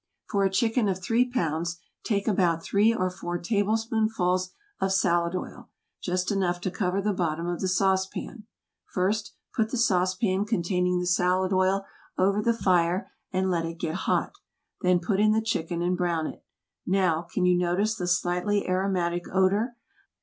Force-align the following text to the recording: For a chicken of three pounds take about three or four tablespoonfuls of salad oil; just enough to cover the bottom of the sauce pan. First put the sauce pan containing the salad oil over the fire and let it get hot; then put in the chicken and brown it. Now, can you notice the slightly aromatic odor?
For 0.25 0.43
a 0.43 0.49
chicken 0.49 0.87
of 0.87 0.99
three 0.99 1.29
pounds 1.29 1.77
take 2.03 2.27
about 2.27 2.63
three 2.63 2.91
or 2.91 3.11
four 3.11 3.37
tablespoonfuls 3.37 4.49
of 4.79 4.91
salad 4.93 5.35
oil; 5.35 5.69
just 6.01 6.31
enough 6.31 6.59
to 6.61 6.71
cover 6.71 7.03
the 7.03 7.13
bottom 7.13 7.45
of 7.45 7.59
the 7.61 7.67
sauce 7.67 8.07
pan. 8.07 8.47
First 8.87 9.35
put 9.53 9.69
the 9.69 9.77
sauce 9.77 10.15
pan 10.15 10.45
containing 10.45 10.97
the 10.97 11.05
salad 11.05 11.53
oil 11.53 11.85
over 12.17 12.41
the 12.41 12.51
fire 12.51 13.11
and 13.31 13.51
let 13.51 13.63
it 13.63 13.75
get 13.77 13.93
hot; 13.93 14.31
then 14.81 14.99
put 14.99 15.19
in 15.19 15.33
the 15.33 15.39
chicken 15.41 15.83
and 15.83 15.95
brown 15.95 16.25
it. 16.25 16.43
Now, 16.83 17.21
can 17.31 17.45
you 17.45 17.55
notice 17.55 17.93
the 17.93 18.07
slightly 18.07 18.67
aromatic 18.67 19.25
odor? 19.31 19.75